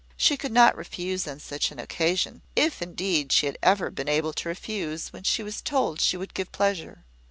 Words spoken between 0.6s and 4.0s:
refuse on such an occasion, if indeed she had ever